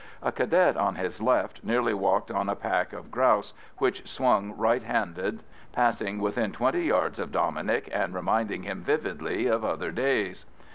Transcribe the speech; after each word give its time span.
A 0.23 0.31
Cadet 0.31 0.77
on 0.77 0.95
his 0.95 1.21
left 1.21 1.63
nearly 1.63 1.93
walked 1.93 2.31
on 2.31 2.49
a 2.49 2.55
pack 2.55 2.91
of 2.91 3.11
grouse, 3.11 3.53
which 3.77 4.09
swung 4.09 4.57
right 4.57 4.81
handed, 4.81 5.43
passing 5.73 6.17
within 6.19 6.51
twenty 6.51 6.85
yards 6.85 7.19
of 7.19 7.31
Dominic, 7.31 7.87
and 7.91 8.11
reminding 8.11 8.63
him 8.63 8.81
vividly 8.81 9.45
of 9.45 9.63
other 9.63 9.91
days. 9.91 10.47